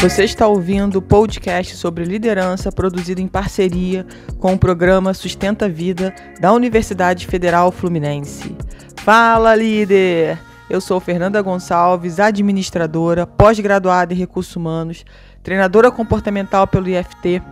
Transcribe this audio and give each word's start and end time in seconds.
Você 0.00 0.24
está 0.24 0.48
ouvindo 0.48 0.96
o 0.96 1.02
podcast 1.02 1.76
sobre 1.76 2.04
liderança 2.04 2.72
produzido 2.72 3.20
em 3.20 3.28
parceria 3.28 4.06
com 4.38 4.54
o 4.54 4.58
programa 4.58 5.12
Sustenta 5.12 5.68
Vida 5.68 6.14
da 6.40 6.54
Universidade 6.54 7.26
Federal 7.26 7.70
Fluminense. 7.70 8.56
Fala, 8.96 9.54
líder! 9.54 10.38
Eu 10.70 10.80
sou 10.80 11.00
Fernanda 11.00 11.42
Gonçalves, 11.42 12.18
administradora, 12.18 13.26
pós-graduada 13.26 14.14
em 14.14 14.16
recursos 14.16 14.56
humanos, 14.56 15.04
treinadora 15.42 15.90
comportamental 15.90 16.66
pelo 16.66 16.88
IFT. 16.88 17.42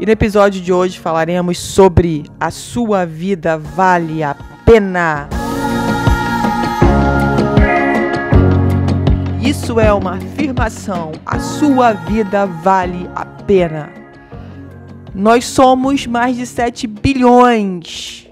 E 0.00 0.06
no 0.06 0.12
episódio 0.12 0.62
de 0.62 0.72
hoje 0.72 0.98
falaremos 0.98 1.58
sobre 1.58 2.24
a 2.40 2.50
sua 2.50 3.04
vida 3.04 3.58
vale 3.58 4.22
a 4.22 4.34
pena. 4.64 5.41
Isso 9.44 9.80
é 9.80 9.92
uma 9.92 10.12
afirmação. 10.12 11.10
A 11.26 11.40
sua 11.40 11.92
vida 11.92 12.46
vale 12.46 13.10
a 13.12 13.26
pena. 13.26 13.92
Nós 15.12 15.44
somos 15.46 16.06
mais 16.06 16.36
de 16.36 16.46
7 16.46 16.86
bilhões 16.86 18.30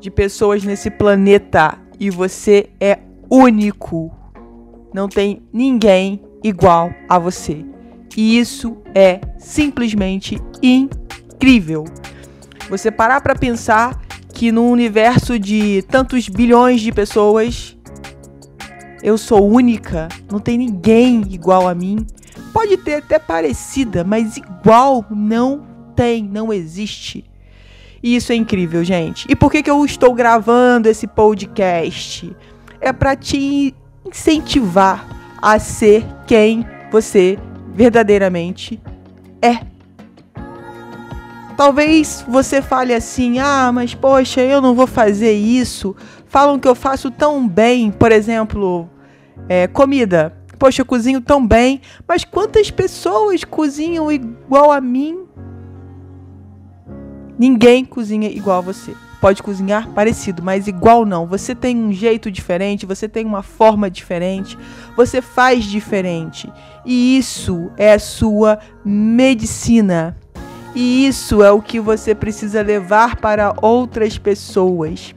de 0.00 0.08
pessoas 0.08 0.62
nesse 0.62 0.88
planeta 0.88 1.76
e 1.98 2.10
você 2.10 2.70
é 2.80 3.00
único. 3.28 4.14
Não 4.94 5.08
tem 5.08 5.42
ninguém 5.52 6.22
igual 6.44 6.92
a 7.08 7.18
você. 7.18 7.66
E 8.16 8.38
isso 8.38 8.76
é 8.94 9.20
simplesmente 9.38 10.40
incrível. 10.62 11.84
Você 12.70 12.92
parar 12.92 13.20
para 13.20 13.34
pensar 13.34 14.00
que 14.32 14.52
no 14.52 14.70
universo 14.70 15.40
de 15.40 15.82
tantos 15.88 16.28
bilhões 16.28 16.80
de 16.80 16.92
pessoas, 16.92 17.65
eu 19.06 19.16
sou 19.16 19.48
única, 19.48 20.08
não 20.28 20.40
tem 20.40 20.58
ninguém 20.58 21.22
igual 21.30 21.68
a 21.68 21.76
mim. 21.76 22.04
Pode 22.52 22.76
ter 22.76 22.94
até 22.94 23.20
parecida, 23.20 24.02
mas 24.02 24.36
igual 24.36 25.06
não 25.08 25.64
tem, 25.94 26.24
não 26.24 26.52
existe. 26.52 27.24
E 28.02 28.16
isso 28.16 28.32
é 28.32 28.34
incrível, 28.34 28.82
gente. 28.82 29.24
E 29.30 29.36
por 29.36 29.52
que, 29.52 29.62
que 29.62 29.70
eu 29.70 29.84
estou 29.84 30.12
gravando 30.12 30.88
esse 30.88 31.06
podcast? 31.06 32.34
É 32.80 32.92
para 32.92 33.14
te 33.14 33.72
incentivar 34.04 35.06
a 35.40 35.56
ser 35.60 36.04
quem 36.26 36.66
você 36.90 37.38
verdadeiramente 37.72 38.82
é. 39.40 39.60
Talvez 41.56 42.24
você 42.26 42.60
fale 42.60 42.92
assim: 42.92 43.38
ah, 43.38 43.70
mas 43.72 43.94
poxa, 43.94 44.40
eu 44.40 44.60
não 44.60 44.74
vou 44.74 44.88
fazer 44.88 45.32
isso. 45.32 45.94
Falam 46.26 46.58
que 46.58 46.66
eu 46.66 46.74
faço 46.74 47.08
tão 47.08 47.46
bem, 47.46 47.92
por 47.92 48.10
exemplo, 48.10 48.90
é, 49.48 49.66
comida. 49.66 50.32
Poxa, 50.58 50.80
eu 50.80 50.86
cozinho 50.86 51.20
tão 51.20 51.46
bem, 51.46 51.80
mas 52.08 52.24
quantas 52.24 52.70
pessoas 52.70 53.44
cozinham 53.44 54.10
igual 54.10 54.72
a 54.72 54.80
mim? 54.80 55.26
Ninguém 57.38 57.84
cozinha 57.84 58.30
igual 58.30 58.58
a 58.58 58.62
você. 58.62 58.94
Pode 59.20 59.42
cozinhar 59.42 59.90
parecido, 59.90 60.42
mas 60.42 60.66
igual 60.66 61.04
não. 61.04 61.26
Você 61.26 61.54
tem 61.54 61.76
um 61.76 61.92
jeito 61.92 62.30
diferente, 62.30 62.86
você 62.86 63.08
tem 63.08 63.24
uma 63.26 63.42
forma 63.42 63.90
diferente, 63.90 64.56
você 64.96 65.20
faz 65.20 65.64
diferente. 65.64 66.50
E 66.84 67.18
isso 67.18 67.70
é 67.76 67.92
a 67.92 67.98
sua 67.98 68.58
medicina. 68.84 70.16
E 70.74 71.06
isso 71.06 71.42
é 71.42 71.50
o 71.50 71.62
que 71.62 71.80
você 71.80 72.14
precisa 72.14 72.62
levar 72.62 73.16
para 73.16 73.54
outras 73.62 74.18
pessoas. 74.18 75.14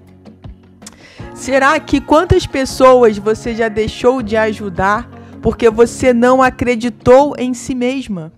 Será 1.40 1.80
que 1.80 2.02
quantas 2.02 2.46
pessoas 2.46 3.18
você 3.18 3.56
já 3.56 3.70
deixou 3.70 4.22
de 4.22 4.36
ajudar 4.36 5.10
porque 5.42 5.70
você 5.70 6.12
não 6.12 6.44
acreditou 6.44 7.34
em 7.38 7.54
si 7.54 7.74
mesma? 7.74 8.34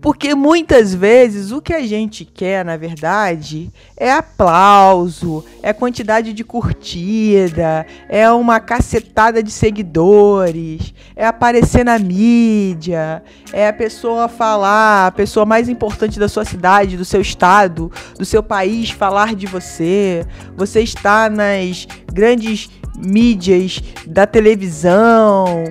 Porque 0.00 0.34
muitas 0.34 0.94
vezes 0.94 1.52
o 1.52 1.60
que 1.60 1.74
a 1.74 1.86
gente 1.86 2.24
quer, 2.24 2.64
na 2.64 2.76
verdade, 2.76 3.70
é 3.96 4.10
aplauso, 4.10 5.44
é 5.62 5.74
quantidade 5.74 6.32
de 6.32 6.42
curtida, 6.42 7.86
é 8.08 8.30
uma 8.30 8.58
cacetada 8.60 9.42
de 9.42 9.50
seguidores, 9.50 10.94
é 11.14 11.26
aparecer 11.26 11.84
na 11.84 11.98
mídia, 11.98 13.22
é 13.52 13.68
a 13.68 13.72
pessoa 13.74 14.26
falar, 14.26 15.08
a 15.08 15.12
pessoa 15.12 15.44
mais 15.44 15.68
importante 15.68 16.18
da 16.18 16.28
sua 16.28 16.46
cidade, 16.46 16.96
do 16.96 17.04
seu 17.04 17.20
estado, 17.20 17.92
do 18.18 18.24
seu 18.24 18.42
país 18.42 18.90
falar 18.90 19.34
de 19.34 19.46
você. 19.46 20.26
Você 20.56 20.80
está 20.80 21.28
nas 21.28 21.86
grandes 22.10 22.70
mídias 22.96 23.82
da 24.06 24.26
televisão, 24.26 25.64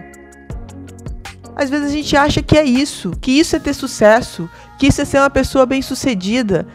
às 1.59 1.69
vezes 1.69 1.87
a 1.87 1.93
gente 1.93 2.15
acha 2.15 2.41
que 2.41 2.57
é 2.57 2.63
isso, 2.63 3.11
que 3.19 3.37
isso 3.37 3.53
é 3.53 3.59
ter 3.59 3.73
sucesso, 3.73 4.49
que 4.77 4.87
isso 4.87 5.01
é 5.01 5.05
ser 5.05 5.17
uma 5.17 5.29
pessoa 5.29 5.65
bem-sucedida. 5.65 6.65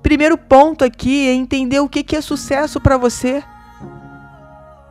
Primeiro 0.00 0.38
ponto 0.38 0.84
aqui 0.84 1.26
é 1.26 1.32
entender 1.32 1.80
o 1.80 1.88
que 1.88 2.14
é 2.14 2.20
sucesso 2.20 2.80
para 2.80 2.96
você. 2.96 3.42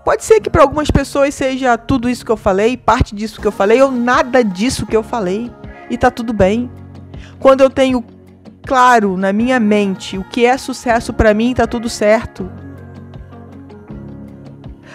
Pode 0.03 0.25
ser 0.25 0.41
que 0.41 0.49
para 0.49 0.63
algumas 0.63 0.91
pessoas 0.91 1.33
seja 1.33 1.77
tudo 1.77 2.09
isso 2.09 2.25
que 2.25 2.31
eu 2.31 2.35
falei, 2.35 2.75
parte 2.75 3.15
disso 3.15 3.39
que 3.39 3.47
eu 3.47 3.51
falei, 3.51 3.81
ou 3.81 3.89
nada 3.89 4.43
disso 4.43 4.85
que 4.85 4.97
eu 4.97 5.01
falei. 5.01 5.49
E 5.89 5.97
tá 5.97 6.11
tudo 6.11 6.33
bem. 6.33 6.69
Quando 7.39 7.61
eu 7.61 7.69
tenho 7.69 8.03
claro 8.65 9.15
na 9.15 9.31
minha 9.31 9.61
mente 9.61 10.17
o 10.17 10.25
que 10.25 10.45
é 10.45 10.57
sucesso 10.57 11.13
para 11.13 11.33
mim, 11.33 11.53
tá 11.53 11.65
tudo 11.65 11.87
certo. 11.89 12.51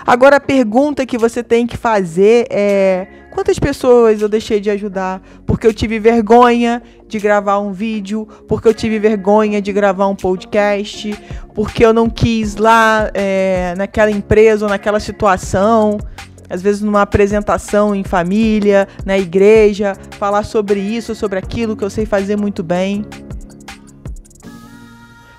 Agora 0.06 0.36
a 0.36 0.40
pergunta 0.40 1.06
que 1.06 1.16
você 1.16 1.42
tem 1.42 1.66
que 1.66 1.78
fazer 1.78 2.46
é: 2.50 3.21
quantas 3.32 3.58
pessoas 3.58 4.20
eu 4.20 4.28
deixei 4.28 4.60
de 4.60 4.70
ajudar 4.70 5.22
porque 5.46 5.66
eu 5.66 5.74
tive 5.74 5.98
vergonha 5.98 6.82
de 7.08 7.18
gravar 7.18 7.58
um 7.58 7.72
vídeo, 7.72 8.28
porque 8.46 8.68
eu 8.68 8.74
tive 8.74 8.98
vergonha 8.98 9.60
de 9.60 9.72
gravar 9.72 10.06
um 10.06 10.14
podcast, 10.14 11.18
porque 11.54 11.84
eu 11.84 11.92
não 11.92 12.08
quis 12.08 12.56
lá 12.56 13.10
é, 13.14 13.74
naquela 13.76 14.10
empresa 14.10 14.66
ou 14.66 14.70
naquela 14.70 15.00
situação? 15.00 15.98
às 16.50 16.60
vezes 16.60 16.82
numa 16.82 17.00
apresentação 17.00 17.94
em 17.94 18.04
família, 18.04 18.86
na 19.06 19.18
igreja, 19.18 19.96
falar 20.18 20.42
sobre 20.42 20.78
isso, 20.78 21.14
sobre 21.14 21.38
aquilo 21.38 21.74
que 21.74 21.82
eu 21.82 21.88
sei 21.88 22.04
fazer 22.04 22.36
muito 22.36 22.62
bem. 22.62 23.06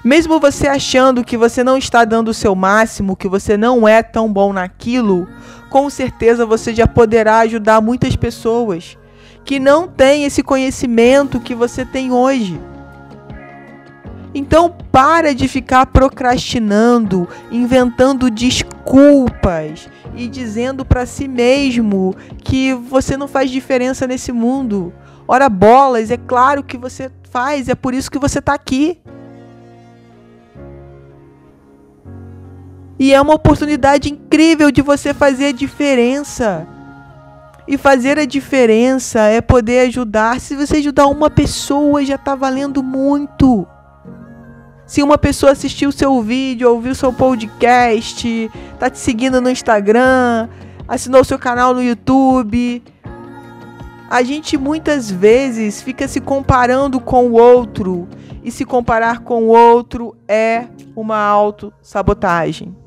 Mesmo 0.03 0.39
você 0.39 0.67
achando 0.67 1.23
que 1.23 1.37
você 1.37 1.63
não 1.63 1.77
está 1.77 2.03
dando 2.03 2.29
o 2.29 2.33
seu 2.33 2.55
máximo, 2.55 3.15
que 3.15 3.27
você 3.27 3.55
não 3.55 3.87
é 3.87 4.01
tão 4.01 4.31
bom 4.31 4.51
naquilo, 4.51 5.27
com 5.73 5.89
certeza 5.89 6.45
você 6.45 6.71
já 6.71 6.85
poderá 6.85 7.39
ajudar 7.39 7.81
muitas 7.81 8.15
pessoas 8.15 8.95
que 9.43 9.59
não 9.59 9.87
têm 9.87 10.23
esse 10.23 10.43
conhecimento 10.43 11.39
que 11.39 11.55
você 11.55 11.83
tem 11.83 12.11
hoje. 12.11 12.61
Então 14.35 14.71
para 14.91 15.33
de 15.33 15.47
ficar 15.47 15.87
procrastinando, 15.87 17.27
inventando 17.49 18.29
desculpas 18.29 19.89
e 20.15 20.27
dizendo 20.27 20.85
para 20.85 21.07
si 21.07 21.27
mesmo 21.27 22.15
que 22.43 22.75
você 22.75 23.17
não 23.17 23.27
faz 23.27 23.49
diferença 23.49 24.05
nesse 24.05 24.31
mundo. 24.31 24.93
Ora 25.27 25.49
bolas, 25.49 26.11
é 26.11 26.17
claro 26.17 26.63
que 26.63 26.77
você 26.77 27.09
faz, 27.31 27.67
é 27.67 27.73
por 27.73 27.95
isso 27.95 28.11
que 28.11 28.19
você 28.19 28.37
está 28.37 28.53
aqui. 28.53 28.99
E 32.99 33.13
é 33.13 33.19
uma 33.19 33.33
oportunidade 33.33 34.11
incrível 34.11 34.71
de 34.71 34.81
você 34.81 35.13
fazer 35.13 35.47
a 35.47 35.51
diferença. 35.51 36.67
E 37.67 37.77
fazer 37.77 38.19
a 38.19 38.25
diferença 38.25 39.19
é 39.21 39.41
poder 39.41 39.87
ajudar. 39.87 40.39
Se 40.39 40.55
você 40.55 40.77
ajudar 40.77 41.07
uma 41.07 41.29
pessoa, 41.29 42.03
já 42.03 42.15
está 42.15 42.35
valendo 42.35 42.83
muito. 42.83 43.65
Se 44.85 45.01
uma 45.01 45.17
pessoa 45.17 45.53
assistiu 45.53 45.91
seu 45.91 46.21
vídeo, 46.21 46.69
ouviu 46.69 46.93
seu 46.93 47.11
podcast, 47.11 48.51
está 48.73 48.89
te 48.89 48.99
seguindo 48.99 49.39
no 49.39 49.49
Instagram, 49.49 50.49
assinou 50.87 51.23
seu 51.23 51.39
canal 51.39 51.73
no 51.73 51.81
YouTube. 51.81 52.83
A 54.09 54.21
gente 54.21 54.57
muitas 54.57 55.09
vezes 55.09 55.81
fica 55.81 56.07
se 56.07 56.19
comparando 56.19 56.99
com 56.99 57.27
o 57.27 57.33
outro. 57.33 58.07
E 58.43 58.51
se 58.51 58.65
comparar 58.65 59.19
com 59.19 59.45
o 59.45 59.47
outro 59.47 60.15
é 60.27 60.67
uma 60.95 61.17
autossabotagem. 61.17 62.82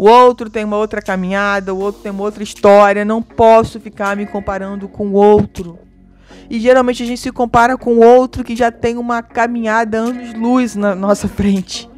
O 0.00 0.08
outro 0.08 0.48
tem 0.48 0.64
uma 0.64 0.78
outra 0.78 1.02
caminhada, 1.02 1.74
o 1.74 1.78
outro 1.78 2.00
tem 2.00 2.10
uma 2.10 2.22
outra 2.22 2.42
história. 2.42 3.04
Não 3.04 3.20
posso 3.20 3.78
ficar 3.78 4.16
me 4.16 4.24
comparando 4.24 4.88
com 4.88 5.08
o 5.08 5.12
outro. 5.12 5.78
E 6.48 6.58
geralmente 6.58 7.02
a 7.02 7.06
gente 7.06 7.20
se 7.20 7.30
compara 7.30 7.76
com 7.76 7.96
o 7.96 8.02
outro 8.02 8.42
que 8.42 8.56
já 8.56 8.72
tem 8.72 8.96
uma 8.96 9.22
caminhada 9.22 9.98
anos-luz 9.98 10.74
na 10.74 10.94
nossa 10.94 11.28
frente. 11.28 11.86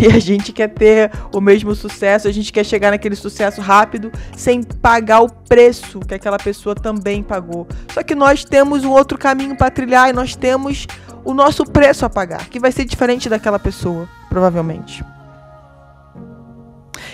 E 0.00 0.06
a 0.06 0.18
gente 0.18 0.52
quer 0.52 0.68
ter 0.68 1.12
o 1.32 1.40
mesmo 1.40 1.72
sucesso, 1.72 2.26
a 2.26 2.32
gente 2.32 2.52
quer 2.52 2.64
chegar 2.64 2.90
naquele 2.90 3.14
sucesso 3.14 3.60
rápido 3.60 4.10
sem 4.36 4.60
pagar 4.60 5.20
o 5.20 5.28
preço 5.28 6.00
que 6.00 6.14
aquela 6.14 6.36
pessoa 6.36 6.74
também 6.74 7.22
pagou. 7.22 7.66
Só 7.92 8.02
que 8.02 8.14
nós 8.14 8.44
temos 8.44 8.84
um 8.84 8.90
outro 8.90 9.16
caminho 9.16 9.56
para 9.56 9.70
trilhar 9.70 10.10
e 10.10 10.12
nós 10.12 10.34
temos 10.34 10.88
o 11.24 11.32
nosso 11.32 11.64
preço 11.64 12.04
a 12.04 12.10
pagar, 12.10 12.48
que 12.48 12.58
vai 12.58 12.72
ser 12.72 12.84
diferente 12.84 13.28
daquela 13.28 13.58
pessoa, 13.58 14.08
provavelmente. 14.28 15.04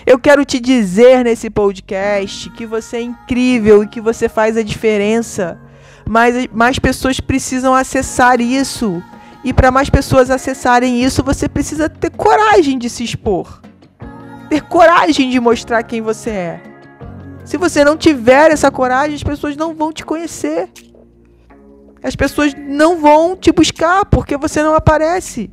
Eu 0.07 0.19
quero 0.19 0.45
te 0.45 0.59
dizer 0.59 1.25
nesse 1.25 1.51
podcast 1.51 2.49
que 2.51 2.65
você 2.65 2.99
é 2.99 3.03
incrível 3.03 3.85
e 3.85 3.87
que 3.87 4.01
você 4.01 4.29
faz 4.29 4.57
a 4.57 4.63
diferença. 4.63 5.59
mas 6.07 6.49
mais 6.53 6.79
pessoas 6.79 7.21
precisam 7.21 7.75
acessar 7.75 8.41
isso. 8.41 9.03
E 9.45 9.53
para 9.53 9.71
mais 9.71 9.89
pessoas 9.89 10.31
acessarem 10.31 11.03
isso, 11.03 11.23
você 11.23 11.49
precisa 11.49 11.89
ter 11.89 12.11
coragem 12.11 12.79
de 12.79 12.91
se 12.91 13.05
expor. 13.05 13.61
Ter 14.49 14.63
coragem 14.63 15.31
de 15.31 15.39
mostrar 15.39 15.83
quem 15.83 16.01
você 16.01 16.31
é. 16.31 16.63
Se 17.45 17.57
você 17.57 17.85
não 17.85 17.97
tiver 17.97 18.51
essa 18.51 18.71
coragem, 18.71 19.15
as 19.15 19.23
pessoas 19.23 19.57
não 19.57 19.75
vão 19.75 19.93
te 19.93 20.05
conhecer. 20.05 20.69
As 22.03 22.17
pessoas 22.17 22.55
não 22.55 22.99
vão 22.99 23.37
te 23.37 23.53
buscar 23.53 24.05
porque 24.07 24.37
você 24.37 24.63
não 24.63 24.75
aparece. 24.75 25.51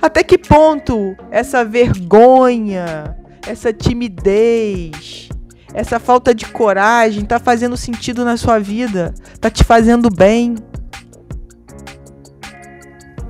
Até 0.00 0.22
que 0.22 0.38
ponto 0.38 1.16
essa 1.30 1.64
vergonha, 1.64 3.16
essa 3.46 3.72
timidez, 3.72 5.28
essa 5.74 5.98
falta 5.98 6.32
de 6.34 6.46
coragem 6.46 7.24
está 7.24 7.38
fazendo 7.40 7.76
sentido 7.76 8.24
na 8.24 8.36
sua 8.36 8.58
vida? 8.58 9.12
Está 9.34 9.50
te 9.50 9.64
fazendo 9.64 10.08
bem? 10.08 10.56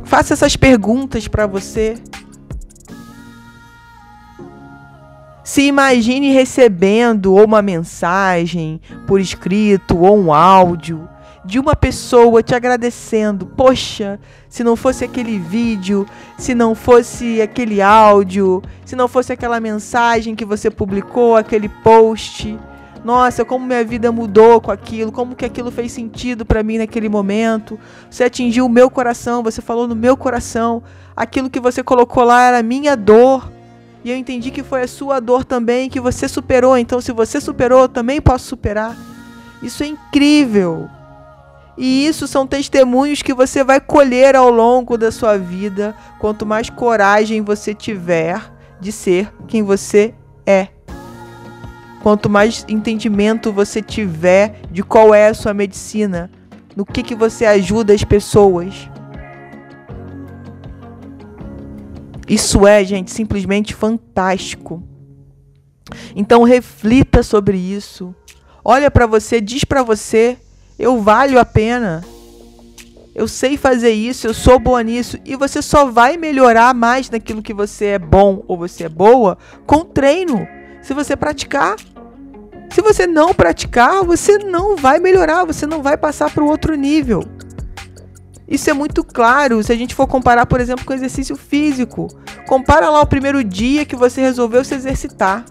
Faça 0.04 0.34
essas 0.34 0.56
perguntas 0.56 1.26
para 1.26 1.46
você. 1.46 1.94
Se 5.42 5.62
imagine 5.62 6.30
recebendo 6.32 7.34
ou 7.34 7.44
uma 7.44 7.62
mensagem 7.62 8.80
por 9.06 9.20
escrito 9.20 9.98
ou 9.98 10.18
um 10.18 10.32
áudio 10.32 11.08
de 11.44 11.58
uma 11.58 11.74
pessoa 11.76 12.42
te 12.42 12.54
agradecendo. 12.54 13.46
Poxa, 13.46 14.18
se 14.48 14.64
não 14.64 14.76
fosse 14.76 15.04
aquele 15.04 15.38
vídeo, 15.38 16.06
se 16.36 16.54
não 16.54 16.74
fosse 16.74 17.40
aquele 17.40 17.80
áudio, 17.80 18.62
se 18.84 18.96
não 18.96 19.08
fosse 19.08 19.32
aquela 19.32 19.60
mensagem 19.60 20.34
que 20.34 20.44
você 20.44 20.70
publicou, 20.70 21.36
aquele 21.36 21.68
post, 21.68 22.58
nossa, 23.04 23.44
como 23.44 23.66
minha 23.66 23.84
vida 23.84 24.10
mudou 24.10 24.60
com 24.60 24.70
aquilo, 24.70 25.12
como 25.12 25.34
que 25.34 25.44
aquilo 25.44 25.70
fez 25.70 25.92
sentido 25.92 26.44
para 26.44 26.62
mim 26.62 26.78
naquele 26.78 27.08
momento. 27.08 27.78
Você 28.10 28.24
atingiu 28.24 28.66
o 28.66 28.68
meu 28.68 28.90
coração, 28.90 29.42
você 29.42 29.62
falou 29.62 29.86
no 29.86 29.94
meu 29.94 30.16
coração. 30.16 30.82
Aquilo 31.16 31.50
que 31.50 31.60
você 31.60 31.82
colocou 31.82 32.24
lá 32.24 32.42
era 32.42 32.62
minha 32.62 32.96
dor. 32.96 33.50
E 34.04 34.10
eu 34.10 34.16
entendi 34.16 34.50
que 34.50 34.62
foi 34.62 34.82
a 34.82 34.88
sua 34.88 35.20
dor 35.20 35.44
também, 35.44 35.88
que 35.88 36.00
você 36.00 36.28
superou. 36.28 36.76
Então, 36.76 37.00
se 37.00 37.12
você 37.12 37.40
superou, 37.40 37.82
eu 37.82 37.88
também 37.88 38.20
posso 38.20 38.46
superar. 38.46 38.96
Isso 39.62 39.82
é 39.82 39.86
incrível. 39.86 40.88
E 41.80 42.04
isso 42.06 42.26
são 42.26 42.44
testemunhos 42.44 43.22
que 43.22 43.32
você 43.32 43.62
vai 43.62 43.80
colher 43.80 44.34
ao 44.34 44.50
longo 44.50 44.98
da 44.98 45.12
sua 45.12 45.38
vida, 45.38 45.94
quanto 46.18 46.44
mais 46.44 46.68
coragem 46.68 47.40
você 47.40 47.72
tiver 47.72 48.42
de 48.80 48.90
ser 48.90 49.32
quem 49.46 49.62
você 49.62 50.12
é. 50.44 50.66
Quanto 52.02 52.28
mais 52.28 52.64
entendimento 52.68 53.52
você 53.52 53.80
tiver 53.80 54.60
de 54.72 54.82
qual 54.82 55.14
é 55.14 55.28
a 55.28 55.34
sua 55.34 55.54
medicina, 55.54 56.28
no 56.74 56.84
que, 56.84 57.00
que 57.00 57.14
você 57.14 57.46
ajuda 57.46 57.94
as 57.94 58.02
pessoas. 58.02 58.90
Isso 62.28 62.66
é, 62.66 62.84
gente, 62.84 63.12
simplesmente 63.12 63.72
fantástico. 63.72 64.82
Então 66.16 66.42
reflita 66.42 67.22
sobre 67.22 67.56
isso. 67.56 68.12
Olha 68.64 68.90
para 68.90 69.06
você, 69.06 69.40
diz 69.40 69.62
para 69.62 69.84
você, 69.84 70.36
eu 70.78 71.00
valho 71.02 71.38
a 71.40 71.44
pena. 71.44 72.04
Eu 73.14 73.26
sei 73.26 73.56
fazer 73.56 73.90
isso, 73.90 74.28
eu 74.28 74.34
sou 74.34 74.60
boa 74.60 74.80
nisso 74.80 75.18
e 75.24 75.34
você 75.34 75.60
só 75.60 75.90
vai 75.90 76.16
melhorar 76.16 76.72
mais 76.72 77.10
naquilo 77.10 77.42
que 77.42 77.52
você 77.52 77.86
é 77.86 77.98
bom 77.98 78.44
ou 78.46 78.56
você 78.56 78.84
é 78.84 78.88
boa 78.88 79.36
com 79.66 79.84
treino 79.84 80.46
se 80.82 80.94
você 80.94 81.16
praticar. 81.16 81.74
Se 82.70 82.80
você 82.80 83.08
não 83.08 83.34
praticar, 83.34 84.04
você 84.04 84.38
não 84.38 84.76
vai 84.76 85.00
melhorar, 85.00 85.44
você 85.44 85.66
não 85.66 85.82
vai 85.82 85.96
passar 85.96 86.30
para 86.30 86.44
o 86.44 86.48
outro 86.48 86.76
nível. 86.76 87.24
Isso 88.46 88.70
é 88.70 88.72
muito 88.72 89.02
claro 89.02 89.62
se 89.64 89.72
a 89.72 89.76
gente 89.76 89.94
for 89.94 90.06
comparar, 90.06 90.46
por 90.46 90.60
exemplo, 90.60 90.84
com 90.84 90.92
exercício 90.92 91.34
físico. 91.34 92.06
Compara 92.46 92.88
lá 92.88 93.00
o 93.00 93.06
primeiro 93.06 93.42
dia 93.42 93.84
que 93.84 93.96
você 93.96 94.20
resolveu 94.20 94.64
se 94.64 94.74
exercitar. 94.74 95.44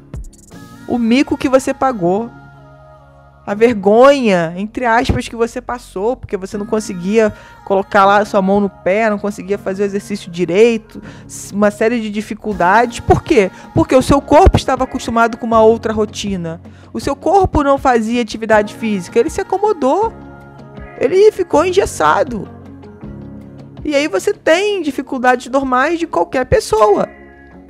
O 0.88 0.97
mico 0.97 1.38
que 1.38 1.50
você 1.50 1.74
pagou 1.74 2.31
a 3.48 3.54
vergonha, 3.54 4.54
entre 4.58 4.84
aspas, 4.84 5.30
que 5.30 5.36
você 5.36 5.62
passou, 5.62 6.18
porque 6.18 6.36
você 6.36 6.58
não 6.58 6.66
conseguia 6.66 7.34
colocar 7.64 8.04
lá 8.04 8.18
a 8.18 8.26
sua 8.26 8.42
mão 8.42 8.60
no 8.60 8.70
pé, 8.70 9.10
não 9.10 9.18
conseguia 9.18 9.58
fazer 9.58 9.84
o 9.84 9.86
exercício 9.86 10.30
direito, 10.30 11.02
uma 11.54 11.72
série 11.72 12.02
de 12.02 12.10
dificuldades. 12.10 13.00
Por 13.00 13.24
quê? 13.24 13.50
Porque 13.74 13.96
o 13.96 14.02
seu 14.02 14.20
corpo 14.20 14.58
estava 14.58 14.84
acostumado 14.84 15.38
com 15.38 15.46
uma 15.46 15.62
outra 15.62 15.94
rotina. 15.94 16.60
O 16.92 17.00
seu 17.00 17.16
corpo 17.16 17.64
não 17.64 17.78
fazia 17.78 18.22
atividade 18.22 18.74
física, 18.76 19.18
ele 19.18 19.30
se 19.30 19.40
acomodou. 19.40 20.12
Ele 21.00 21.32
ficou 21.32 21.66
engessado. 21.66 22.50
E 23.86 23.96
aí 23.96 24.10
você 24.10 24.34
tem 24.34 24.82
dificuldades 24.82 25.50
normais 25.50 25.98
de 25.98 26.06
qualquer 26.06 26.46
pessoa. 26.48 27.08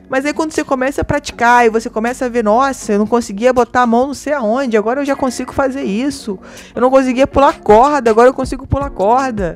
Mas 0.10 0.26
aí 0.26 0.34
quando 0.34 0.52
você 0.52 0.64
começa 0.64 1.02
a 1.02 1.04
praticar 1.04 1.66
e 1.66 1.70
você 1.70 1.90
começa 1.90 2.26
a 2.26 2.30
ver, 2.30 2.44
nossa, 2.44 2.94
eu 2.94 3.00
não 3.00 3.08
conseguia 3.08 3.52
botar 3.52 3.82
a 3.82 3.88
mão 3.88 4.08
não 4.08 4.14
sei 4.14 4.34
aonde, 4.34 4.78
agora 4.78 5.02
eu 5.02 5.06
já 5.06 5.16
consigo 5.16 5.54
fazer 5.54 5.84
isso. 5.84 6.40
Eu 6.74 6.82
não 6.82 6.90
conseguia 6.90 7.28
pular 7.28 7.60
corda, 7.60 8.10
agora 8.10 8.30
eu 8.30 8.34
consigo 8.34 8.66
pular 8.66 8.90
corda. 8.90 9.54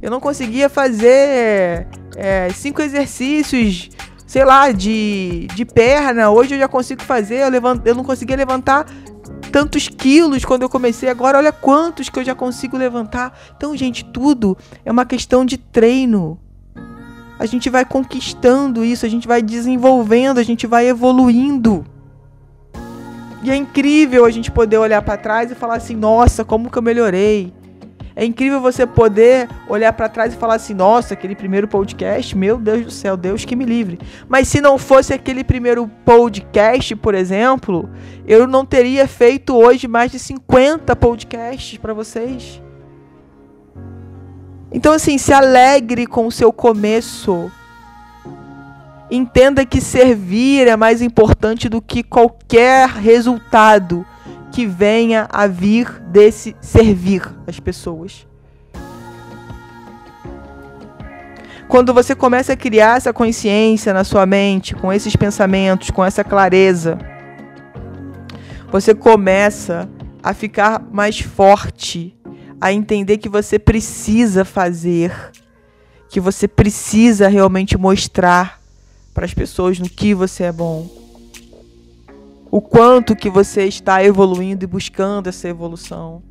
Eu 0.00 0.10
não 0.10 0.20
conseguia 0.20 0.68
fazer 0.70 1.86
é, 2.16 2.48
cinco 2.54 2.80
exercícios, 2.80 3.90
sei 4.26 4.44
lá, 4.44 4.72
de, 4.72 5.46
de 5.54 5.64
perna, 5.66 6.30
hoje 6.30 6.54
eu 6.54 6.58
já 6.58 6.68
consigo 6.68 7.02
fazer. 7.02 7.42
Eu, 7.42 7.50
levanto, 7.50 7.86
eu 7.86 7.94
não 7.94 8.04
conseguia 8.04 8.36
levantar 8.36 8.86
tantos 9.52 9.88
quilos 9.88 10.44
quando 10.44 10.62
eu 10.62 10.68
comecei, 10.68 11.08
agora 11.08 11.36
olha 11.36 11.52
quantos 11.52 12.08
que 12.08 12.18
eu 12.18 12.24
já 12.24 12.34
consigo 12.34 12.76
levantar. 12.76 13.38
Então, 13.56 13.76
gente, 13.76 14.04
tudo 14.04 14.56
é 14.84 14.90
uma 14.90 15.04
questão 15.04 15.44
de 15.44 15.58
treino 15.58 16.38
a 17.40 17.46
gente 17.46 17.70
vai 17.70 17.86
conquistando 17.86 18.84
isso, 18.84 19.06
a 19.06 19.08
gente 19.08 19.26
vai 19.26 19.40
desenvolvendo, 19.40 20.36
a 20.36 20.42
gente 20.42 20.66
vai 20.66 20.86
evoluindo. 20.86 21.86
E 23.42 23.50
é 23.50 23.56
incrível 23.56 24.26
a 24.26 24.30
gente 24.30 24.50
poder 24.50 24.76
olhar 24.76 25.00
para 25.00 25.16
trás 25.16 25.50
e 25.50 25.54
falar 25.54 25.76
assim: 25.76 25.96
nossa, 25.96 26.44
como 26.44 26.70
que 26.70 26.76
eu 26.76 26.82
melhorei. 26.82 27.50
É 28.14 28.26
incrível 28.26 28.60
você 28.60 28.86
poder 28.86 29.48
olhar 29.66 29.90
para 29.94 30.10
trás 30.10 30.34
e 30.34 30.36
falar 30.36 30.56
assim: 30.56 30.74
nossa, 30.74 31.14
aquele 31.14 31.34
primeiro 31.34 31.66
podcast, 31.66 32.36
meu 32.36 32.58
Deus 32.58 32.84
do 32.84 32.90
céu, 32.90 33.16
Deus 33.16 33.46
que 33.46 33.56
me 33.56 33.64
livre. 33.64 33.98
Mas 34.28 34.46
se 34.46 34.60
não 34.60 34.76
fosse 34.76 35.14
aquele 35.14 35.42
primeiro 35.42 35.90
podcast, 36.04 36.94
por 36.96 37.14
exemplo, 37.14 37.88
eu 38.26 38.46
não 38.46 38.66
teria 38.66 39.08
feito 39.08 39.56
hoje 39.56 39.88
mais 39.88 40.12
de 40.12 40.18
50 40.18 40.94
podcasts 40.94 41.78
para 41.78 41.94
vocês. 41.94 42.60
Então, 44.72 44.92
assim, 44.92 45.18
se 45.18 45.32
alegre 45.32 46.06
com 46.06 46.26
o 46.26 46.32
seu 46.32 46.52
começo. 46.52 47.50
Entenda 49.10 49.66
que 49.66 49.80
servir 49.80 50.68
é 50.68 50.76
mais 50.76 51.02
importante 51.02 51.68
do 51.68 51.82
que 51.82 52.02
qualquer 52.02 52.88
resultado 52.88 54.06
que 54.52 54.66
venha 54.66 55.26
a 55.30 55.48
vir 55.48 56.00
desse 56.02 56.54
servir 56.60 57.22
as 57.46 57.58
pessoas. 57.58 58.26
Quando 61.66 61.94
você 61.94 62.14
começa 62.14 62.52
a 62.52 62.56
criar 62.56 62.96
essa 62.96 63.12
consciência 63.12 63.92
na 63.92 64.04
sua 64.04 64.26
mente, 64.26 64.74
com 64.74 64.92
esses 64.92 65.14
pensamentos, 65.14 65.90
com 65.90 66.04
essa 66.04 66.22
clareza, 66.22 66.98
você 68.70 68.94
começa 68.94 69.88
a 70.22 70.34
ficar 70.34 70.80
mais 70.92 71.20
forte 71.20 72.16
a 72.60 72.72
entender 72.72 73.18
que 73.18 73.28
você 73.28 73.58
precisa 73.58 74.44
fazer, 74.44 75.12
que 76.08 76.20
você 76.20 76.46
precisa 76.46 77.28
realmente 77.28 77.78
mostrar 77.78 78.60
para 79.14 79.24
as 79.24 79.32
pessoas 79.32 79.78
no 79.78 79.88
que 79.88 80.14
você 80.14 80.44
é 80.44 80.52
bom. 80.52 80.88
O 82.50 82.60
quanto 82.60 83.16
que 83.16 83.30
você 83.30 83.64
está 83.64 84.04
evoluindo 84.04 84.64
e 84.64 84.66
buscando 84.66 85.28
essa 85.28 85.48
evolução. 85.48 86.22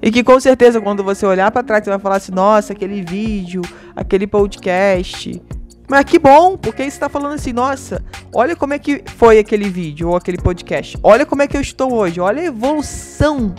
E 0.00 0.10
que 0.10 0.24
com 0.24 0.40
certeza 0.40 0.80
quando 0.80 1.04
você 1.04 1.26
olhar 1.26 1.50
para 1.50 1.62
trás 1.62 1.84
você 1.84 1.90
vai 1.90 1.98
falar 1.98 2.16
assim: 2.16 2.32
"Nossa, 2.32 2.72
aquele 2.72 3.02
vídeo, 3.02 3.60
aquele 3.94 4.26
podcast, 4.26 5.42
mas 5.90 6.04
que 6.04 6.20
bom, 6.20 6.56
porque 6.56 6.84
você 6.84 6.88
está 6.88 7.08
falando 7.08 7.32
assim, 7.32 7.52
nossa, 7.52 8.00
olha 8.32 8.54
como 8.54 8.72
é 8.72 8.78
que 8.78 9.02
foi 9.06 9.40
aquele 9.40 9.68
vídeo 9.68 10.10
ou 10.10 10.16
aquele 10.16 10.38
podcast. 10.38 10.96
Olha 11.02 11.26
como 11.26 11.42
é 11.42 11.48
que 11.48 11.56
eu 11.56 11.60
estou 11.60 11.92
hoje. 11.92 12.20
Olha 12.20 12.40
a 12.40 12.44
evolução 12.44 13.52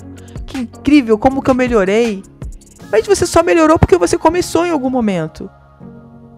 que 0.52 0.60
incrível, 0.60 1.18
como 1.18 1.42
que 1.42 1.50
eu 1.50 1.56
melhorei. 1.56 2.24
Mas 2.92 3.08
você 3.08 3.26
só 3.26 3.42
melhorou 3.42 3.80
porque 3.80 3.98
você 3.98 4.18
começou 4.18 4.66
em 4.66 4.72
algum 4.72 4.90
momento. 4.90 5.50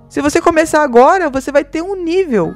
Se 0.08 0.22
você 0.22 0.40
começar 0.40 0.84
agora, 0.84 1.30
você 1.30 1.52
vai 1.52 1.64
ter 1.64 1.82
um 1.82 1.96
nível. 1.96 2.54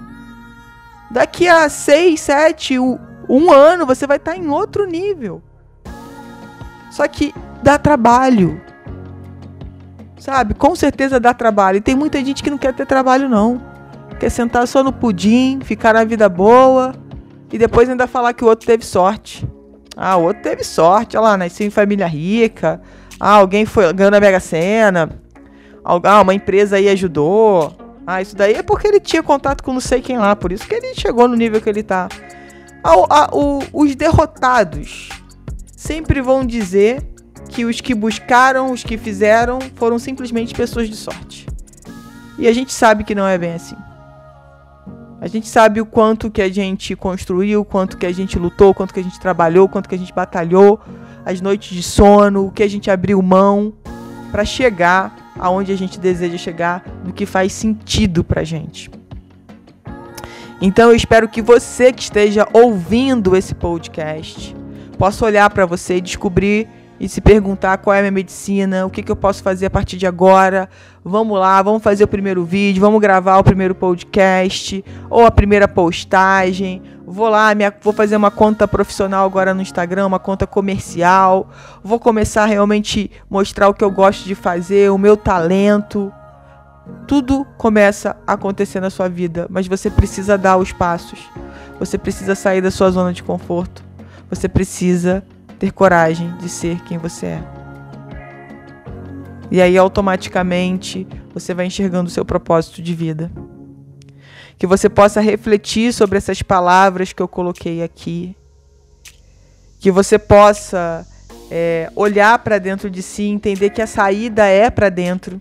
Daqui 1.10 1.48
a 1.48 1.68
6, 1.68 2.20
7, 2.20 2.80
um 2.80 3.52
ano, 3.52 3.86
você 3.86 4.06
vai 4.06 4.18
estar 4.18 4.38
em 4.38 4.48
outro 4.50 4.86
nível. 4.86 5.42
Só 6.92 7.08
que 7.08 7.34
dá 7.64 7.78
trabalho. 7.80 8.62
Sabe? 10.20 10.54
Com 10.54 10.76
certeza 10.76 11.20
dá 11.20 11.34
trabalho. 11.34 11.78
E 11.78 11.82
tem 11.82 11.96
muita 11.96 12.24
gente 12.24 12.44
que 12.44 12.50
não 12.52 12.58
quer 12.58 12.74
ter 12.74 12.86
trabalho, 12.86 13.28
não. 13.28 13.60
Quer 14.20 14.30
sentar 14.30 14.68
só 14.68 14.84
no 14.84 14.94
pudim, 14.94 15.60
ficar 15.64 15.94
na 15.94 16.04
vida 16.04 16.30
boa 16.30 16.94
e 17.52 17.58
depois 17.58 17.90
ainda 17.90 18.08
falar 18.08 18.34
que 18.34 18.44
o 18.44 18.48
outro 18.48 18.68
teve 18.68 18.86
sorte. 18.86 19.48
Ah, 19.98 20.16
o 20.16 20.26
outro 20.26 20.44
teve 20.44 20.64
sorte, 20.64 21.18
olha 21.18 21.30
lá, 21.30 21.38
nasceu 21.38 21.66
em 21.66 21.72
família 21.72 22.06
rica. 22.06 22.80
Ah, 23.20 23.34
alguém 23.34 23.66
foi 23.66 23.92
ganhou 23.94 24.12
na 24.12 24.20
Mega 24.20 24.40
Sena. 24.40 25.10
Ah, 25.84 26.22
uma 26.22 26.36
empresa 26.36 26.76
aí 26.76 26.88
ajudou. 26.90 27.76
Ah, 28.06 28.22
isso 28.22 28.36
daí 28.36 28.54
é 28.54 28.62
porque 28.62 28.88
ele 28.88 29.00
tinha 29.00 29.24
contato 29.24 29.64
com 29.64 29.74
não 29.74 29.82
sei 29.82 30.00
quem 30.00 30.18
lá, 30.18 30.36
por 30.36 30.52
isso 30.52 30.68
que 30.68 30.76
ele 30.76 30.94
chegou 30.94 31.28
no 31.28 31.36
nível 31.36 31.60
que 31.60 31.68
ele 31.68 31.82
tá. 31.82 32.08
Ah, 32.84 33.30
o, 33.34 33.64
os 33.74 33.96
derrotados 33.96 35.10
sempre 35.76 36.22
vão 36.22 36.46
dizer 36.46 37.04
que 37.50 37.66
os 37.66 37.82
que 37.82 37.96
buscaram, 37.96 38.72
os 38.72 38.84
que 38.84 38.98
fizeram, 38.98 39.60
foram 39.76 39.98
simplesmente 39.98 40.54
pessoas 40.54 40.88
de 40.88 40.96
sorte. 40.96 41.48
E 42.38 42.48
a 42.48 42.54
gente 42.54 42.72
sabe 42.72 43.04
que 43.04 43.16
não 43.16 43.28
é 43.28 43.38
bem 43.38 43.54
assim. 43.54 43.76
A 45.20 45.28
gente 45.28 45.48
sabe 45.48 45.82
o 45.82 45.86
quanto 45.86 46.30
que 46.30 46.42
a 46.42 46.50
gente 46.50 46.96
construiu, 46.96 47.62
o 47.62 47.66
quanto 47.66 47.98
que 47.98 48.06
a 48.06 48.12
gente 48.12 48.38
lutou, 48.38 48.70
o 48.70 48.74
quanto 48.74 48.94
que 48.94 49.00
a 49.00 49.04
gente 49.04 49.20
trabalhou, 49.20 49.66
o 49.66 49.70
quanto 49.70 49.90
que 49.90 49.96
a 49.96 49.98
gente 49.98 50.14
batalhou, 50.14 50.80
as 51.26 51.42
noites 51.42 51.76
de 51.76 51.82
sono, 51.82 52.48
o 52.48 52.52
que 52.52 52.62
a 52.62 52.70
gente 52.70 52.92
abriu 52.92 53.22
mão 53.22 53.74
para 54.32 54.46
chegar 54.46 55.34
aonde 55.40 55.72
a 55.72 55.78
gente 55.78 56.00
deseja 56.00 56.38
chegar, 56.38 56.84
no 57.04 57.14
que 57.14 57.26
faz 57.26 57.52
sentido 57.54 58.24
pra 58.24 58.44
gente. 58.44 58.90
Então 60.62 60.90
eu 60.90 60.96
espero 60.96 61.28
que 61.28 61.42
você 61.42 61.92
que 61.92 62.02
esteja 62.02 62.48
ouvindo 62.52 63.36
esse 63.36 63.54
podcast 63.54 64.56
possa 64.98 65.26
olhar 65.26 65.50
para 65.50 65.66
você 65.66 65.98
e 65.98 66.02
descobrir 66.02 66.68
e 67.00 67.08
se 67.08 67.22
perguntar 67.22 67.78
qual 67.78 67.94
é 67.94 68.00
a 68.00 68.02
minha 68.02 68.12
medicina, 68.12 68.86
o 68.86 68.90
que, 68.90 69.04
que 69.04 69.12
eu 69.12 69.16
posso 69.16 69.44
fazer 69.44 69.68
a 69.68 69.70
partir 69.70 69.98
de 69.98 70.08
agora. 70.08 70.70
Vamos 71.04 71.40
lá, 71.40 71.62
vamos 71.62 71.84
fazer 71.84 72.04
o 72.04 72.08
primeiro 72.08 72.44
vídeo, 72.44 72.82
vamos 72.82 73.00
gravar 73.00 73.38
o 73.38 73.44
primeiro 73.44 73.76
podcast 73.76 74.84
ou 75.10 75.26
a 75.26 75.32
primeira 75.32 75.68
postagem. 75.68 76.82
Vou 77.06 77.30
lá, 77.30 77.56
minha, 77.56 77.74
vou 77.82 77.94
fazer 77.94 78.18
uma 78.18 78.32
conta 78.32 78.68
profissional 78.68 79.26
agora 79.26 79.54
no 79.54 79.62
Instagram, 79.62 80.08
uma 80.08 80.20
conta 80.20 80.46
comercial. 80.46 81.50
Vou 81.84 82.00
começar 82.00 82.44
a 82.44 82.48
realmente 82.48 83.10
mostrar 83.30 83.70
o 83.70 83.74
que 83.74 83.84
eu 83.84 83.92
gosto 83.92 84.26
de 84.26 84.36
fazer, 84.36 84.92
o 84.92 84.98
meu 84.98 85.16
talento. 85.16 86.12
Tudo 87.06 87.46
começa 87.58 88.18
a 88.26 88.34
acontecer 88.34 88.80
na 88.80 88.90
sua 88.90 89.08
vida, 89.08 89.48
mas 89.50 89.68
você 89.68 89.90
precisa 89.90 90.38
dar 90.38 90.58
os 90.58 90.74
passos. 90.74 91.20
Você 91.80 91.98
precisa 91.98 92.36
sair 92.36 92.62
da 92.62 92.72
sua 92.72 92.90
zona 92.92 93.14
de 93.14 93.24
conforto. 93.24 93.84
Você 94.30 94.50
precisa 94.50 95.24
ter 95.60 95.72
coragem 95.72 96.36
de 96.38 96.50
ser 96.50 96.82
quem 96.84 96.98
você 96.98 97.26
é. 97.28 97.44
E 99.50 99.62
aí 99.62 99.78
automaticamente 99.78 101.08
você 101.34 101.54
vai 101.54 101.66
enxergando 101.66 102.08
o 102.08 102.12
seu 102.12 102.26
propósito 102.26 102.82
de 102.82 102.94
vida. 102.94 103.32
Que 104.58 104.68
você 104.68 104.90
possa 104.90 105.22
refletir 105.22 105.94
sobre 105.94 106.18
essas 106.18 106.42
palavras 106.42 107.14
que 107.14 107.22
eu 107.22 107.28
coloquei 107.28 107.84
aqui. 107.84 108.36
Que 109.80 109.92
você 109.92 110.18
possa 110.18 111.06
é, 111.50 111.90
olhar 111.96 112.38
para 112.40 112.58
dentro 112.58 112.90
de 112.90 113.02
si, 113.02 113.24
entender 113.24 113.70
que 113.70 113.82
a 113.82 113.88
saída 113.88 114.46
é 114.46 114.70
para 114.70 114.90
dentro. 114.90 115.40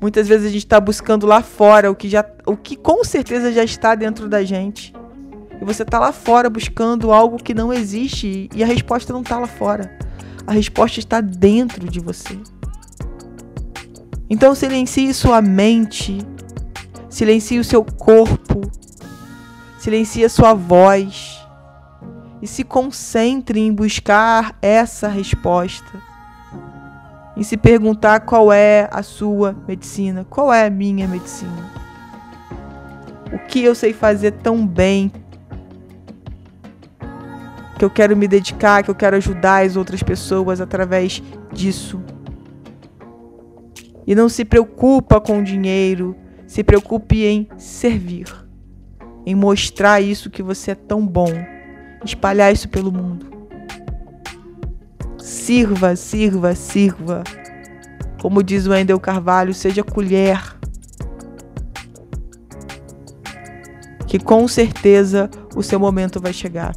Muitas 0.00 0.28
vezes 0.28 0.46
a 0.46 0.50
gente 0.50 0.64
está 0.64 0.78
buscando 0.78 1.26
lá 1.26 1.42
fora 1.42 1.90
o 1.90 1.94
que, 1.94 2.08
já, 2.08 2.24
o 2.46 2.56
que 2.56 2.76
com 2.76 3.02
certeza 3.02 3.50
já 3.50 3.64
está 3.64 3.94
dentro 3.94 4.28
da 4.28 4.44
gente. 4.44 4.92
E 5.60 5.64
você 5.64 5.82
está 5.82 5.98
lá 5.98 6.12
fora 6.12 6.48
buscando 6.48 7.12
algo 7.12 7.42
que 7.42 7.52
não 7.52 7.72
existe 7.72 8.48
e 8.54 8.62
a 8.62 8.66
resposta 8.66 9.12
não 9.12 9.22
está 9.22 9.38
lá 9.38 9.46
fora. 9.46 9.98
A 10.46 10.52
resposta 10.52 10.98
está 11.00 11.20
dentro 11.20 11.88
de 11.88 12.00
você. 12.00 12.38
Então 14.30 14.54
silencie 14.54 15.12
sua 15.14 15.40
mente, 15.40 16.18
silencie 17.08 17.58
o 17.58 17.64
seu 17.64 17.82
corpo, 17.82 18.60
silencie 19.78 20.24
a 20.24 20.28
sua 20.28 20.54
voz 20.54 21.38
e 22.40 22.46
se 22.46 22.62
concentre 22.62 23.58
em 23.58 23.72
buscar 23.72 24.56
essa 24.60 25.08
resposta. 25.08 26.02
Em 27.36 27.42
se 27.42 27.56
perguntar 27.56 28.20
qual 28.20 28.52
é 28.52 28.88
a 28.92 29.02
sua 29.02 29.56
medicina, 29.66 30.26
qual 30.28 30.52
é 30.52 30.66
a 30.66 30.70
minha 30.70 31.08
medicina. 31.08 31.72
O 33.32 33.38
que 33.46 33.62
eu 33.62 33.74
sei 33.74 33.92
fazer 33.92 34.32
tão 34.32 34.66
bem 34.66 35.12
que 37.78 37.84
eu 37.84 37.90
quero 37.90 38.16
me 38.16 38.26
dedicar, 38.26 38.82
que 38.82 38.90
eu 38.90 38.94
quero 38.94 39.16
ajudar 39.16 39.64
as 39.64 39.76
outras 39.76 40.02
pessoas 40.02 40.60
através 40.60 41.22
disso. 41.52 42.02
E 44.04 44.14
não 44.14 44.28
se 44.28 44.44
preocupa 44.44 45.20
com 45.20 45.38
o 45.38 45.44
dinheiro, 45.44 46.16
se 46.46 46.64
preocupe 46.64 47.24
em 47.24 47.48
servir, 47.56 48.26
em 49.24 49.34
mostrar 49.34 50.00
isso 50.00 50.28
que 50.28 50.42
você 50.42 50.72
é 50.72 50.74
tão 50.74 51.06
bom, 51.06 51.32
espalhar 52.04 52.52
isso 52.52 52.68
pelo 52.68 52.90
mundo. 52.90 53.26
Sirva, 55.18 55.94
sirva, 55.94 56.54
sirva. 56.54 57.22
Como 58.20 58.42
diz 58.42 58.66
o 58.66 58.74
Endel 58.74 58.98
Carvalho, 58.98 59.54
seja 59.54 59.84
colher. 59.84 60.56
Que 64.06 64.18
com 64.18 64.48
certeza 64.48 65.30
o 65.54 65.62
seu 65.62 65.78
momento 65.78 66.18
vai 66.20 66.32
chegar. 66.32 66.74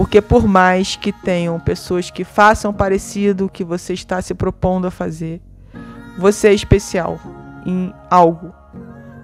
Porque 0.00 0.22
por 0.22 0.48
mais 0.48 0.96
que 0.96 1.12
tenham 1.12 1.60
pessoas 1.60 2.10
que 2.10 2.24
façam 2.24 2.72
parecido 2.72 3.44
o 3.44 3.48
que 3.50 3.62
você 3.62 3.92
está 3.92 4.22
se 4.22 4.32
propondo 4.32 4.86
a 4.86 4.90
fazer, 4.90 5.42
você 6.16 6.48
é 6.48 6.54
especial 6.54 7.20
em 7.66 7.92
algo. 8.08 8.50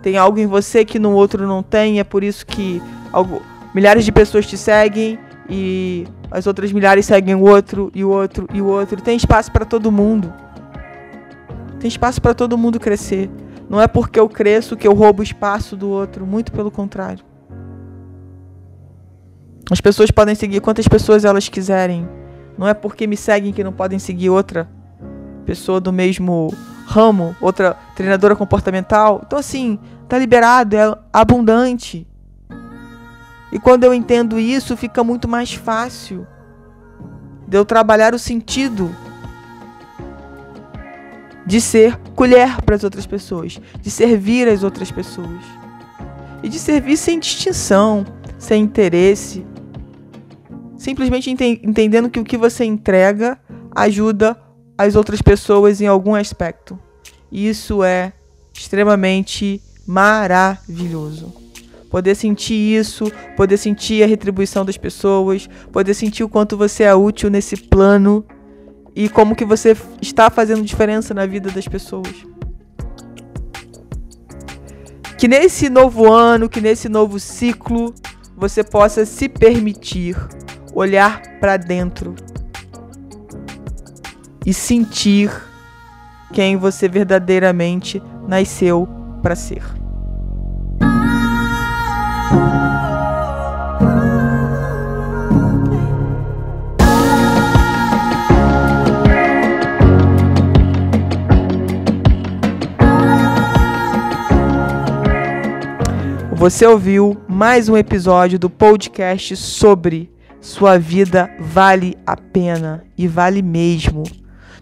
Tem 0.02 0.18
algo 0.18 0.38
em 0.38 0.46
você 0.46 0.84
que 0.84 0.98
no 0.98 1.12
outro 1.12 1.46
não 1.46 1.62
tem, 1.62 1.98
é 1.98 2.04
por 2.04 2.22
isso 2.22 2.44
que 2.44 2.82
algo, 3.10 3.40
milhares 3.74 4.04
de 4.04 4.12
pessoas 4.12 4.46
te 4.46 4.58
seguem 4.58 5.18
e 5.48 6.06
as 6.30 6.46
outras 6.46 6.70
milhares 6.70 7.06
seguem 7.06 7.34
o 7.34 7.48
outro 7.48 7.90
e 7.94 8.04
o 8.04 8.10
outro 8.10 8.46
e 8.52 8.60
o 8.60 8.66
outro. 8.66 9.00
Tem 9.00 9.16
espaço 9.16 9.50
para 9.50 9.64
todo 9.64 9.90
mundo. 9.90 10.30
Tem 11.80 11.88
espaço 11.88 12.20
para 12.20 12.34
todo 12.34 12.58
mundo 12.58 12.78
crescer. 12.78 13.30
Não 13.66 13.80
é 13.80 13.88
porque 13.88 14.20
eu 14.20 14.28
cresço 14.28 14.76
que 14.76 14.86
eu 14.86 14.92
roubo 14.92 15.22
espaço 15.22 15.74
do 15.74 15.88
outro, 15.88 16.26
muito 16.26 16.52
pelo 16.52 16.70
contrário. 16.70 17.24
As 19.70 19.80
pessoas 19.80 20.10
podem 20.10 20.34
seguir 20.34 20.60
quantas 20.60 20.86
pessoas 20.86 21.24
elas 21.24 21.48
quiserem. 21.48 22.08
Não 22.56 22.68
é 22.68 22.74
porque 22.74 23.06
me 23.06 23.16
seguem 23.16 23.52
que 23.52 23.64
não 23.64 23.72
podem 23.72 23.98
seguir 23.98 24.30
outra 24.30 24.68
pessoa 25.44 25.80
do 25.80 25.92
mesmo 25.92 26.52
ramo, 26.86 27.34
outra 27.40 27.76
treinadora 27.94 28.36
comportamental. 28.36 29.22
Então, 29.26 29.38
assim, 29.38 29.78
tá 30.08 30.18
liberado, 30.18 30.76
é 30.76 30.96
abundante. 31.12 32.06
E 33.50 33.58
quando 33.58 33.84
eu 33.84 33.92
entendo 33.92 34.38
isso, 34.38 34.76
fica 34.76 35.02
muito 35.02 35.26
mais 35.26 35.52
fácil 35.52 36.26
de 37.46 37.56
eu 37.56 37.64
trabalhar 37.64 38.14
o 38.14 38.18
sentido 38.18 38.94
de 41.44 41.60
ser 41.60 41.96
colher 42.14 42.60
para 42.62 42.74
as 42.74 42.82
outras 42.82 43.06
pessoas, 43.06 43.60
de 43.80 43.90
servir 43.90 44.48
as 44.48 44.64
outras 44.64 44.90
pessoas. 44.90 45.42
E 46.42 46.48
de 46.48 46.58
servir 46.58 46.96
sem 46.96 47.18
distinção, 47.18 48.04
sem 48.38 48.62
interesse, 48.62 49.46
simplesmente 50.86 51.28
ente 51.28 51.60
entendendo 51.64 52.08
que 52.08 52.20
o 52.20 52.24
que 52.24 52.36
você 52.36 52.64
entrega 52.64 53.36
ajuda 53.74 54.40
as 54.78 54.94
outras 54.94 55.20
pessoas 55.20 55.80
em 55.80 55.86
algum 55.88 56.14
aspecto. 56.14 56.78
Isso 57.30 57.82
é 57.82 58.12
extremamente 58.54 59.60
maravilhoso. 59.84 61.34
Poder 61.90 62.14
sentir 62.14 62.78
isso, 62.78 63.10
poder 63.36 63.56
sentir 63.56 64.04
a 64.04 64.06
retribuição 64.06 64.64
das 64.64 64.76
pessoas, 64.76 65.48
poder 65.72 65.92
sentir 65.92 66.22
o 66.22 66.28
quanto 66.28 66.56
você 66.56 66.84
é 66.84 66.94
útil 66.94 67.30
nesse 67.30 67.56
plano 67.56 68.24
e 68.94 69.08
como 69.08 69.34
que 69.34 69.44
você 69.44 69.76
está 70.00 70.30
fazendo 70.30 70.62
diferença 70.62 71.12
na 71.12 71.26
vida 71.26 71.50
das 71.50 71.66
pessoas. 71.66 72.14
Que 75.18 75.26
nesse 75.26 75.68
novo 75.68 76.12
ano, 76.12 76.48
que 76.48 76.60
nesse 76.60 76.88
novo 76.88 77.18
ciclo, 77.18 77.92
você 78.36 78.62
possa 78.62 79.04
se 79.04 79.28
permitir 79.28 80.16
olhar 80.76 81.22
para 81.40 81.56
dentro 81.56 82.14
e 84.44 84.52
sentir 84.52 85.30
quem 86.34 86.54
você 86.54 86.86
verdadeiramente 86.86 88.02
nasceu 88.28 88.86
para 89.22 89.34
ser. 89.34 89.62
Você 106.34 106.66
ouviu 106.66 107.16
mais 107.26 107.70
um 107.70 107.78
episódio 107.78 108.38
do 108.38 108.50
podcast 108.50 109.34
sobre 109.36 110.14
sua 110.46 110.78
vida 110.78 111.28
vale 111.40 111.98
a 112.06 112.16
pena 112.16 112.84
e 112.96 113.08
vale 113.08 113.42
mesmo. 113.42 114.04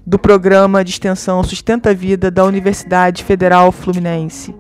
Do 0.07 0.19
programa 0.19 0.83
de 0.83 0.93
extensão 0.93 1.45
Sustenta 1.45 1.91
a 1.91 1.95
Vida 1.95 2.31
da 2.31 2.43
Universidade 2.43 3.23
Federal 3.23 3.71
Fluminense. 3.71 4.55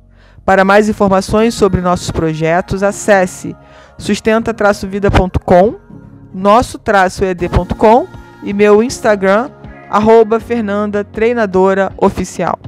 Para 0.45 0.63
mais 0.63 0.87
informações 0.87 1.55
sobre 1.55 1.81
nossos 1.81 2.11
projetos, 2.11 2.83
acesse 2.83 3.55
sustenta-vida.com, 3.97 5.75
nosso-ed.com 6.31 8.07
e 8.43 8.53
meu 8.53 8.83
Instagram, 8.83 9.49
arroba 9.89 10.39
Fernanda 10.39 11.03
Treinadora 11.03 11.91
Oficial. 11.97 12.59